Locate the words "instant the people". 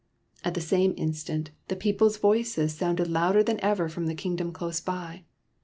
0.97-2.07